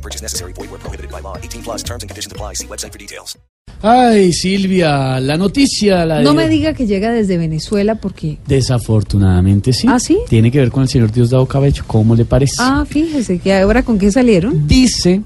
[0.00, 0.52] No purchase necessary.
[0.54, 1.36] Void where prohibited by law.
[1.42, 2.54] 18 plus terms and conditions apply.
[2.54, 3.36] See website for details.
[3.82, 8.38] Ay, Silvia, la noticia la No de- me diga que llega desde Venezuela porque...
[8.46, 9.86] Desafortunadamente sí.
[9.88, 10.18] ¿Ah, sí?
[10.28, 11.84] Tiene que ver con el señor Diosdado Cabello.
[11.86, 12.56] ¿Cómo le parece?
[12.58, 14.66] Ah, fíjese que ahora con qué salieron.
[14.66, 15.22] Dice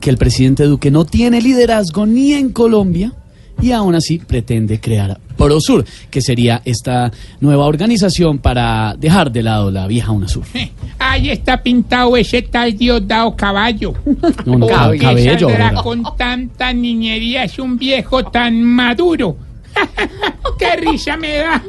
[0.00, 3.12] que el presidente Duque no tiene liderazgo ni en Colombia
[3.60, 7.10] y aún así pretende crear Prosur, que sería esta
[7.40, 10.44] nueva organización para dejar de lado la vieja UNASUR.
[10.98, 13.94] Ahí está pintado ese tal Diosdado Caballo.
[14.44, 15.48] No, no, ¿Por qué cabello.
[15.48, 19.36] saldrá con tanta niñería es un viejo tan maduro.
[20.58, 21.62] ¡Qué risa me da!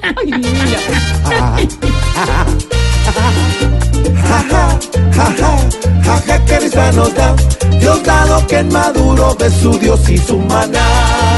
[6.03, 7.35] Jaja, que risa nos da
[7.79, 11.32] Dios dado que en Maduro ve su Dios y su maná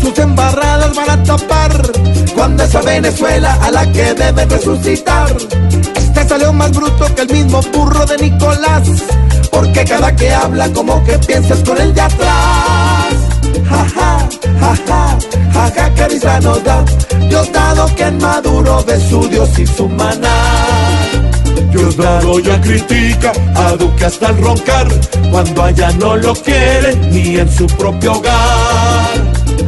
[0.00, 1.72] sus embarradas van a tapar
[2.34, 5.36] Cuando es a Venezuela a la que deben resucitar.
[5.96, 8.88] Este salió más bruto que el mismo burro de Nicolás
[9.50, 13.14] Porque cada que habla como que piensas con el de atrás.
[13.68, 14.28] Jaja,
[15.52, 16.84] jaja, que risa nos da
[17.28, 20.84] Dios dado que en Maduro ve su Dios y su maná.
[21.70, 24.86] Diosdado ya critica a Duque hasta el roncar
[25.30, 28.63] Cuando allá no lo quieren ni en su propio hogar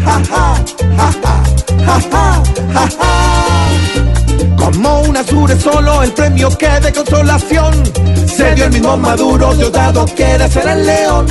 [0.07, 0.55] Ja, ja,
[0.97, 1.37] ja, ja,
[1.85, 3.17] ja, ja, ja, ja.
[4.57, 7.73] Como una sur es solo el premio que de consolación
[8.27, 11.27] Se dio el mismo Maduro, Diosdado quiere ser el león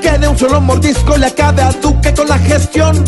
[0.00, 3.04] Que de un solo mordisco le acabe a Duque con la gestión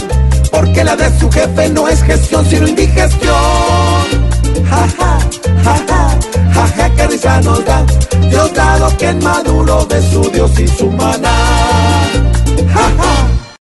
[0.50, 3.34] Porque la de su jefe no es gestión sino indigestión
[4.70, 5.18] Ja, ja,
[5.64, 6.18] ja, ja,
[6.52, 7.84] ja, ja, que risa nos da
[8.28, 11.36] Dios dado que en Maduro ve su Dios y su maná